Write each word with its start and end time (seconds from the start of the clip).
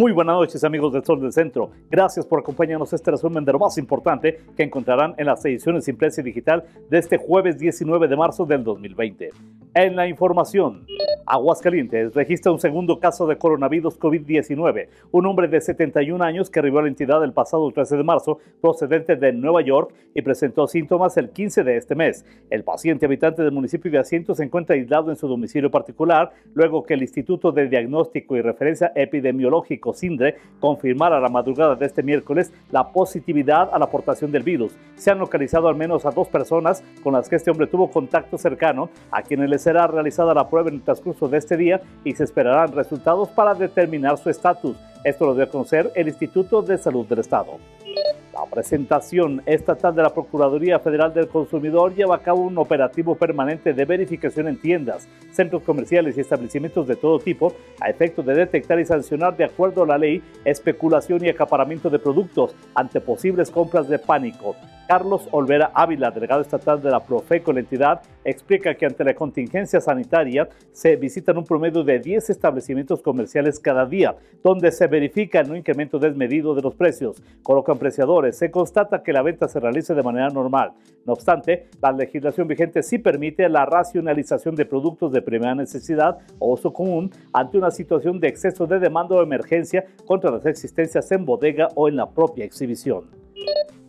Muy 0.00 0.12
buenas 0.12 0.32
noches 0.32 0.64
amigos 0.64 0.94
del 0.94 1.04
Sol 1.04 1.20
del 1.20 1.30
Centro. 1.30 1.72
Gracias 1.90 2.24
por 2.24 2.40
acompañarnos 2.40 2.90
este 2.94 3.10
resumen 3.10 3.44
de 3.44 3.52
lo 3.52 3.58
más 3.58 3.76
importante 3.76 4.40
que 4.56 4.62
encontrarán 4.62 5.14
en 5.18 5.26
las 5.26 5.44
ediciones 5.44 5.86
impresa 5.88 6.22
y 6.22 6.24
digital 6.24 6.64
de 6.88 6.96
este 6.96 7.18
jueves 7.18 7.58
19 7.58 8.08
de 8.08 8.16
marzo 8.16 8.46
del 8.46 8.64
2020. 8.64 9.28
En 9.74 9.94
la 9.94 10.08
información, 10.08 10.84
Aguascalientes 11.26 12.12
registra 12.12 12.50
un 12.50 12.58
segundo 12.58 12.98
caso 12.98 13.28
de 13.28 13.38
coronavirus 13.38 14.00
COVID-19. 14.00 14.88
Un 15.12 15.26
hombre 15.26 15.46
de 15.46 15.60
71 15.60 16.24
años 16.24 16.50
que 16.50 16.58
arribó 16.58 16.80
a 16.80 16.82
la 16.82 16.88
entidad 16.88 17.22
el 17.22 17.32
pasado 17.32 17.70
13 17.70 17.98
de 17.98 18.02
marzo 18.02 18.38
procedente 18.60 19.14
de 19.14 19.32
Nueva 19.32 19.62
York 19.62 19.94
y 20.12 20.22
presentó 20.22 20.66
síntomas 20.66 21.16
el 21.18 21.30
15 21.30 21.62
de 21.62 21.76
este 21.76 21.94
mes. 21.94 22.26
El 22.50 22.64
paciente 22.64 23.06
habitante 23.06 23.44
del 23.44 23.52
municipio 23.52 23.92
de 23.92 23.98
Asiento 23.98 24.34
se 24.34 24.42
encuentra 24.42 24.74
aislado 24.74 25.10
en 25.10 25.16
su 25.16 25.28
domicilio 25.28 25.70
particular 25.70 26.32
luego 26.52 26.82
que 26.82 26.94
el 26.94 27.02
Instituto 27.02 27.52
de 27.52 27.68
Diagnóstico 27.68 28.36
y 28.36 28.42
Referencia 28.42 28.90
Epidemiológico 28.96 29.92
SINDRE 29.92 30.34
confirmara 30.58 31.20
la 31.20 31.28
madrugada 31.28 31.76
de 31.76 31.86
este 31.86 32.02
miércoles 32.02 32.52
la 32.72 32.90
positividad 32.90 33.70
a 33.72 33.78
la 33.78 33.84
aportación 33.84 34.32
del 34.32 34.42
virus. 34.42 34.74
Se 34.96 35.12
han 35.12 35.20
localizado 35.20 35.68
al 35.68 35.76
menos 35.76 36.06
a 36.06 36.10
dos 36.10 36.26
personas 36.26 36.82
con 37.04 37.12
las 37.12 37.28
que 37.28 37.36
este 37.36 37.52
hombre 37.52 37.68
tuvo 37.68 37.88
contacto 37.88 38.36
cercano, 38.36 38.90
a 39.12 39.22
quienes 39.22 39.48
les 39.48 39.59
será 39.60 39.86
realizada 39.86 40.34
la 40.34 40.48
prueba 40.48 40.68
en 40.68 40.76
el 40.76 40.82
transcurso 40.82 41.28
de 41.28 41.38
este 41.38 41.56
día 41.56 41.80
y 42.04 42.14
se 42.14 42.24
esperarán 42.24 42.72
resultados 42.72 43.28
para 43.28 43.54
determinar 43.54 44.18
su 44.18 44.30
estatus. 44.30 44.76
Esto 45.04 45.26
lo 45.26 45.34
dio 45.34 45.44
a 45.44 45.48
conocer 45.48 45.90
el 45.94 46.08
Instituto 46.08 46.62
de 46.62 46.76
Salud 46.76 47.06
del 47.06 47.20
Estado. 47.20 47.58
La 48.32 48.46
presentación 48.46 49.42
estatal 49.46 49.94
de 49.94 50.02
la 50.02 50.14
Procuraduría 50.14 50.78
Federal 50.78 51.12
del 51.12 51.28
Consumidor 51.28 51.94
lleva 51.94 52.16
a 52.16 52.22
cabo 52.22 52.40
un 52.42 52.58
operativo 52.58 53.14
permanente 53.14 53.72
de 53.72 53.84
verificación 53.84 54.48
en 54.48 54.60
tiendas, 54.60 55.08
centros 55.32 55.62
comerciales 55.62 56.16
y 56.16 56.20
establecimientos 56.20 56.86
de 56.86 56.96
todo 56.96 57.18
tipo 57.18 57.52
a 57.80 57.90
efecto 57.90 58.22
de 58.22 58.34
detectar 58.34 58.78
y 58.80 58.86
sancionar 58.86 59.36
de 59.36 59.44
acuerdo 59.44 59.82
a 59.82 59.86
la 59.86 59.98
ley 59.98 60.22
especulación 60.44 61.24
y 61.24 61.28
acaparamiento 61.28 61.90
de 61.90 61.98
productos 61.98 62.54
ante 62.74 63.00
posibles 63.00 63.50
compras 63.50 63.88
de 63.88 63.98
pánico. 63.98 64.54
Carlos 64.90 65.28
Olvera 65.30 65.70
Ávila, 65.72 66.10
delegado 66.10 66.40
estatal 66.40 66.82
de 66.82 66.90
la 66.90 66.98
Profeco, 66.98 67.52
la 67.52 67.60
entidad, 67.60 68.02
explica 68.24 68.74
que 68.74 68.86
ante 68.86 69.04
la 69.04 69.14
contingencia 69.14 69.80
sanitaria 69.80 70.48
se 70.72 70.96
visitan 70.96 71.38
un 71.38 71.44
promedio 71.44 71.84
de 71.84 72.00
10 72.00 72.28
establecimientos 72.28 73.00
comerciales 73.00 73.60
cada 73.60 73.86
día, 73.86 74.16
donde 74.42 74.72
se 74.72 74.88
verifica 74.88 75.44
no 75.44 75.54
incremento 75.54 76.00
desmedido 76.00 76.56
de 76.56 76.62
los 76.62 76.74
precios, 76.74 77.22
colocan 77.44 77.78
preciadores, 77.78 78.36
se 78.36 78.50
constata 78.50 79.04
que 79.04 79.12
la 79.12 79.22
venta 79.22 79.46
se 79.46 79.60
realice 79.60 79.94
de 79.94 80.02
manera 80.02 80.28
normal. 80.28 80.72
No 81.06 81.12
obstante, 81.12 81.68
la 81.80 81.92
legislación 81.92 82.48
vigente 82.48 82.82
sí 82.82 82.98
permite 82.98 83.48
la 83.48 83.66
racionalización 83.66 84.56
de 84.56 84.66
productos 84.66 85.12
de 85.12 85.22
primera 85.22 85.54
necesidad 85.54 86.18
o 86.40 86.54
uso 86.54 86.72
común 86.72 87.12
ante 87.32 87.58
una 87.58 87.70
situación 87.70 88.18
de 88.18 88.26
exceso 88.26 88.66
de 88.66 88.80
demanda 88.80 89.14
o 89.14 89.22
emergencia 89.22 89.84
contra 90.04 90.32
las 90.32 90.44
existencias 90.46 91.12
en 91.12 91.24
bodega 91.24 91.68
o 91.76 91.86
en 91.86 91.94
la 91.94 92.10
propia 92.10 92.44
exhibición. 92.44 93.19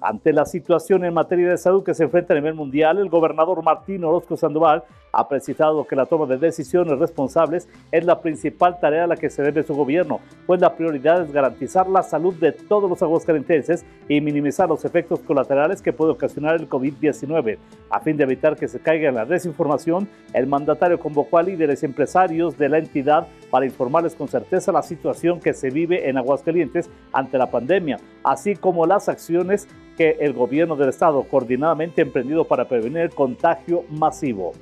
Ante 0.00 0.32
la 0.32 0.46
situación 0.46 1.04
en 1.04 1.12
materia 1.12 1.48
de 1.50 1.58
salud 1.58 1.84
que 1.84 1.94
se 1.94 2.04
enfrenta 2.04 2.32
a 2.32 2.36
nivel 2.36 2.54
mundial, 2.54 2.98
el 2.98 3.10
gobernador 3.10 3.62
Martín 3.62 4.02
Orozco 4.04 4.36
Sandoval 4.36 4.84
ha 5.12 5.28
precisado 5.28 5.86
que 5.86 5.96
la 5.96 6.06
toma 6.06 6.26
de 6.26 6.38
decisiones 6.38 6.98
responsables 6.98 7.68
es 7.90 8.04
la 8.04 8.20
principal 8.20 8.78
tarea 8.80 9.04
a 9.04 9.06
la 9.06 9.16
que 9.16 9.30
se 9.30 9.42
debe 9.42 9.62
su 9.62 9.74
gobierno, 9.74 10.20
pues 10.46 10.60
la 10.60 10.76
prioridad 10.76 11.22
es 11.22 11.32
garantizar 11.32 11.88
la 11.88 12.02
salud 12.02 12.34
de 12.34 12.52
todos 12.52 12.88
los 12.88 13.02
aguascalentenses 13.02 13.84
y 14.08 14.20
minimizar 14.20 14.68
los 14.68 14.84
efectos 14.84 15.20
colaterales 15.20 15.82
que 15.82 15.92
puede 15.92 16.12
ocasionar 16.12 16.56
el 16.56 16.68
COVID-19. 16.68 17.58
A 17.90 18.00
fin 18.00 18.16
de 18.16 18.24
evitar 18.24 18.56
que 18.56 18.68
se 18.68 18.80
caiga 18.80 19.08
en 19.08 19.14
la 19.14 19.24
desinformación, 19.24 20.08
el 20.32 20.46
mandatario 20.46 20.98
convocó 20.98 21.38
a 21.38 21.42
líderes 21.42 21.82
empresarios 21.82 22.56
de 22.56 22.68
la 22.68 22.78
entidad 22.78 23.26
para 23.50 23.66
informarles 23.66 24.14
con 24.14 24.28
certeza 24.28 24.72
la 24.72 24.82
situación 24.82 25.40
que 25.40 25.54
se 25.54 25.70
vive 25.70 26.08
en 26.08 26.18
Aguascalientes 26.18 26.90
ante 27.12 27.38
la 27.38 27.50
pandemia, 27.50 27.98
así 28.22 28.54
como 28.54 28.86
las 28.86 29.08
acciones 29.08 29.68
que 29.96 30.16
el 30.20 30.32
gobierno 30.32 30.76
del 30.76 30.88
estado 30.88 31.24
coordinadamente 31.24 32.02
emprendido 32.02 32.44
para 32.44 32.66
prevenir 32.66 32.98
el 33.02 33.10
contagio 33.10 33.84
masivo. 33.90 34.52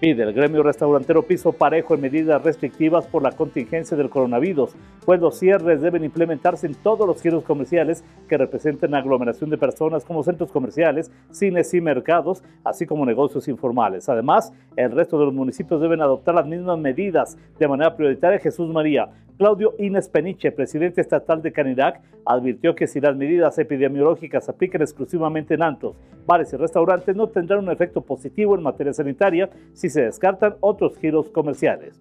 Pide 0.00 0.22
el 0.22 0.32
gremio 0.32 0.62
restaurantero 0.62 1.22
piso 1.26 1.52
parejo 1.52 1.94
en 1.94 2.00
medidas 2.00 2.42
restrictivas 2.42 3.06
por 3.06 3.22
la 3.22 3.32
contingencia 3.32 3.98
del 3.98 4.08
coronavirus, 4.08 4.70
pues 5.04 5.20
los 5.20 5.38
cierres 5.38 5.80
deben 5.80 6.04
implementarse 6.04 6.66
en 6.66 6.74
todos 6.74 7.06
los 7.06 7.20
giros 7.22 7.44
comerciales 7.44 8.04
que 8.28 8.38
representen 8.38 8.94
aglomeración 8.94 9.50
de 9.50 9.58
personas 9.58 10.04
como 10.04 10.22
centros 10.22 10.52
comerciales, 10.52 11.10
cines 11.30 11.72
y 11.74 11.80
mercados, 11.80 12.42
así 12.64 12.86
como 12.86 13.06
negocios 13.06 13.48
informales. 13.48 14.08
Además, 14.08 14.52
el 14.76 14.92
resto 14.92 15.18
de 15.18 15.26
los 15.26 15.34
municipios 15.34 15.80
deben 15.80 16.00
adoptar 16.00 16.34
las 16.34 16.46
mismas 16.46 16.78
medidas 16.78 17.36
de 17.58 17.68
manera 17.68 17.96
prioritaria. 17.96 18.38
Jesús 18.38 18.68
María, 18.70 19.10
Claudio 19.38 19.74
Inés 19.78 20.08
Peniche, 20.08 20.52
presidente 20.52 21.00
estatal 21.00 21.40
de 21.40 21.52
Canirac, 21.52 22.02
advirtió 22.26 22.74
que 22.74 22.86
si 22.86 23.00
las 23.00 23.16
medidas 23.16 23.58
epidemiológicas 23.58 24.44
se 24.44 24.50
aplican 24.50 24.82
exclusivamente 24.82 25.54
en 25.54 25.62
antros, 25.62 25.96
bares 26.26 26.52
y 26.52 26.56
restaurantes, 26.56 27.16
no 27.16 27.28
tendrán 27.28 27.60
un 27.60 27.70
efecto 27.70 28.02
positivo 28.02 28.54
en 28.54 28.62
materia 28.62 28.92
sanitaria 28.92 29.48
si 29.72 29.88
se 29.88 30.02
descartan 30.02 30.56
otros 30.60 30.98
giros 30.98 31.30
comerciales. 31.30 32.00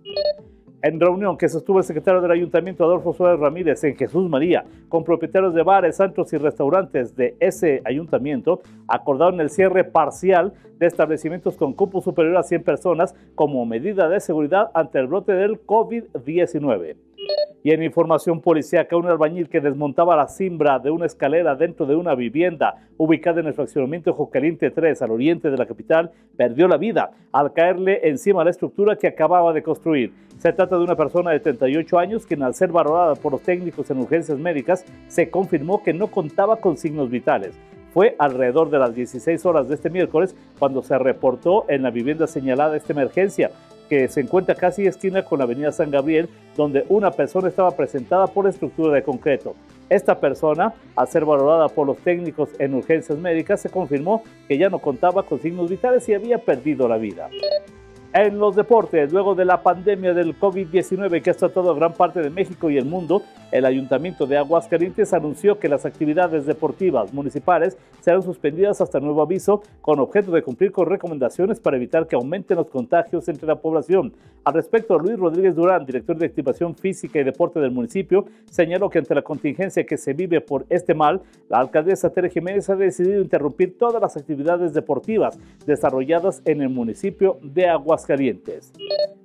En 0.82 0.98
reunión 0.98 1.38
que 1.38 1.50
sostuvo 1.50 1.80
el 1.80 1.84
secretario 1.84 2.22
del 2.22 2.32
Ayuntamiento 2.32 2.86
Adolfo 2.86 3.12
Suárez 3.12 3.38
Ramírez 3.38 3.84
en 3.84 3.98
Jesús 3.98 4.30
María 4.30 4.64
con 4.88 5.04
propietarios 5.04 5.54
de 5.54 5.62
bares, 5.62 6.00
antros 6.00 6.32
y 6.32 6.38
restaurantes 6.38 7.18
de 7.18 7.36
ese 7.42 7.82
ayuntamiento, 7.84 8.62
acordaron 8.88 9.42
el 9.42 9.50
cierre 9.50 9.84
parcial 9.84 10.54
de 10.78 10.88
establecimientos 10.88 11.58
con 11.58 11.74
cupo 11.74 12.02
superior 12.02 12.38
a 12.38 12.44
100 12.44 12.64
personas 12.64 13.14
como 13.36 13.66
medida 13.66 14.08
de 14.08 14.22
seguridad 14.22 14.72
ante 14.74 15.00
el 15.00 15.08
brote 15.08 15.34
del 15.34 15.62
COVID-19. 15.66 16.96
Y 17.62 17.72
en 17.72 17.84
información 17.84 18.40
policíaca, 18.40 18.96
un 18.96 19.08
albañil 19.08 19.50
que 19.50 19.60
desmontaba 19.60 20.16
la 20.16 20.28
cimbra 20.28 20.80
de 20.80 20.92
una 20.92 21.06
escalera 21.06 21.56
dentro 21.56 21.86
de 21.86 21.96
una 21.96 22.16
vivienda 22.16 22.88
ubicada 22.98 23.42
en 23.42 23.48
el 23.48 23.54
fraccionamiento 23.54 24.14
Jocaliente 24.14 24.72
3 24.72 25.02
al 25.02 25.12
oriente 25.12 25.52
de 25.52 25.58
la 25.58 25.66
capital 25.66 26.12
perdió 26.38 26.70
la 26.70 26.78
vida 26.78 27.12
al 27.34 27.52
caerle 27.52 28.00
encima 28.08 28.46
la 28.46 28.52
estructura 28.52 28.96
que 28.96 29.08
acababa 29.08 29.52
de 29.52 29.62
construir. 29.62 30.14
Se 30.38 30.54
trata 30.54 30.78
de 30.78 30.84
una 30.84 30.96
persona 30.96 31.32
de 31.32 31.42
38 31.42 32.00
años 32.00 32.26
quien 32.26 32.44
al 32.44 32.54
ser 32.54 32.72
valorada 32.72 33.16
por 33.16 33.34
los 33.34 33.42
técnicos 33.42 33.90
en 33.92 34.00
urgencias 34.00 34.40
médicas 34.40 34.86
se 35.10 35.30
confirmó 35.30 35.84
que 35.84 35.94
no 35.94 36.08
contaba 36.08 36.58
con 36.58 36.78
signos 36.78 37.10
vitales. 37.10 37.60
Fue 37.94 38.16
alrededor 38.20 38.70
de 38.70 38.80
las 38.80 38.96
16 38.96 39.46
horas 39.46 39.68
de 39.68 39.76
este 39.76 39.90
miércoles 39.90 40.36
cuando 40.60 40.82
se 40.84 40.98
reportó 40.98 41.66
en 41.68 41.82
la 41.82 41.90
vivienda 41.90 42.28
señalada 42.28 42.78
esta 42.78 42.94
emergencia 42.94 43.52
que 43.90 44.08
se 44.08 44.22
encuentra 44.22 44.56
casi 44.56 44.86
esquina 44.86 45.26
con 45.26 45.40
la 45.40 45.46
avenida 45.46 45.72
San 45.72 45.92
Gabriel, 45.92 46.30
donde 46.56 46.86
una 46.90 47.12
persona 47.12 47.50
estaba 47.50 47.72
presentada 47.72 48.28
por 48.28 48.48
estructura 48.48 48.94
de 48.94 49.04
concreto. 49.04 49.56
Esta 49.90 50.20
persona, 50.20 50.74
al 50.96 51.08
ser 51.08 51.26
valorada 51.26 51.68
por 51.68 51.88
los 51.88 51.98
técnicos 51.98 52.50
en 52.60 52.76
urgencias 52.76 53.18
médicas, 53.18 53.62
se 53.62 53.70
confirmó 53.70 54.24
que 54.48 54.58
ya 54.58 54.70
no 54.70 54.80
contaba 54.80 55.24
con 55.24 55.42
signos 55.42 55.70
vitales 55.70 56.08
y 56.08 56.14
había 56.14 56.38
perdido 56.38 56.88
la 56.88 56.98
vida. 56.98 57.30
En 58.12 58.40
los 58.40 58.56
deportes, 58.56 59.14
luego 59.14 59.36
de 59.36 59.46
la 59.46 59.62
pandemia 59.62 60.16
del 60.16 60.36
COVID-19 60.36 61.22
que 61.22 61.30
ha 61.30 61.36
tratado 61.36 61.70
a 61.70 61.76
gran 61.76 61.94
parte 61.94 62.22
de 62.22 62.32
México 62.32 62.72
y 62.72 62.78
el 62.80 62.86
mundo, 62.86 63.22
el 63.52 63.66
Ayuntamiento 63.66 64.26
de 64.26 64.36
Aguascalientes 64.36 65.14
anunció 65.14 65.60
que 65.60 65.70
las 65.70 65.86
actividades 65.86 66.48
deportivas 66.48 67.14
municipales 67.14 67.78
serán 68.02 68.24
suspendidas 68.24 68.82
hasta 68.82 69.00
nuevo 69.00 69.22
aviso 69.22 69.62
con 69.82 70.00
objeto 70.00 70.32
de 70.32 70.42
cumplir 70.42 70.72
con 70.72 70.88
recomendaciones 70.88 71.60
para 71.60 71.78
evitar 71.78 72.08
que 72.08 72.16
aumenten 72.16 72.58
los 72.58 72.70
contagios 72.70 73.28
entre 73.30 73.46
la 73.46 73.58
población. 73.58 74.12
Al 74.44 74.56
respecto, 74.56 74.98
Luis 74.98 75.20
Rodríguez 75.20 75.56
Durán, 75.56 75.86
director 75.86 76.18
de 76.18 76.26
Activación 76.26 76.74
Física 76.74 77.20
y 77.20 77.24
Deporte 77.24 77.60
del 77.60 77.72
municipio, 77.72 78.26
señaló 78.50 78.90
que 78.90 78.98
ante 78.98 79.14
la 79.14 79.22
contingencia 79.22 79.86
que 79.86 79.98
se 79.98 80.14
vive 80.14 80.42
por 80.42 80.66
este 80.70 80.96
mal, 80.96 81.22
la 81.48 81.60
alcaldesa 81.60 82.10
Tere 82.10 82.32
Jiménez 82.32 82.72
ha 82.72 82.76
decidido 82.76 83.22
interrumpir 83.22 83.78
todas 83.78 84.02
las 84.02 84.18
actividades 84.18 84.74
deportivas 84.74 85.38
desarrolladas 85.68 86.42
en 86.46 86.62
el 86.62 86.70
municipio 86.70 87.38
de 87.44 87.68
Aguascalientes. 87.68 87.99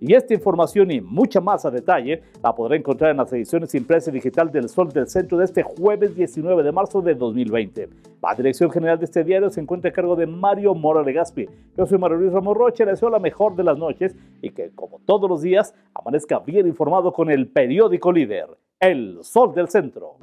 Y 0.00 0.14
esta 0.14 0.34
información 0.34 0.90
y 0.90 1.00
mucha 1.00 1.40
más 1.40 1.64
a 1.64 1.70
detalle 1.70 2.22
la 2.42 2.54
podrá 2.54 2.76
encontrar 2.76 3.10
en 3.10 3.16
las 3.18 3.32
ediciones 3.32 3.74
impresas 3.74 4.12
digital 4.12 4.50
del 4.50 4.68
Sol 4.68 4.90
del 4.92 5.08
Centro 5.08 5.38
de 5.38 5.44
este 5.44 5.62
jueves 5.62 6.14
19 6.14 6.62
de 6.62 6.72
marzo 6.72 7.00
de 7.00 7.14
2020. 7.14 7.88
La 8.22 8.34
dirección 8.34 8.70
general 8.70 8.98
de 8.98 9.04
este 9.04 9.24
diario 9.24 9.50
se 9.50 9.60
encuentra 9.60 9.90
a 9.90 9.92
cargo 9.92 10.16
de 10.16 10.26
Mario 10.26 10.74
Mora 10.74 11.02
Legaspi. 11.02 11.46
Yo 11.76 11.86
soy 11.86 11.98
Mario 11.98 12.18
Luis 12.18 12.32
Ramos 12.32 12.56
Rocha, 12.56 12.84
le 12.84 12.92
deseo 12.92 13.10
la 13.10 13.18
mejor 13.18 13.54
de 13.56 13.64
las 13.64 13.78
noches 13.78 14.16
y 14.40 14.50
que, 14.50 14.70
como 14.74 15.00
todos 15.04 15.28
los 15.28 15.42
días, 15.42 15.74
amanezca 15.94 16.38
bien 16.40 16.66
informado 16.66 17.12
con 17.12 17.30
el 17.30 17.48
periódico 17.48 18.12
líder, 18.12 18.48
El 18.80 19.18
Sol 19.22 19.54
del 19.54 19.68
Centro. 19.68 20.16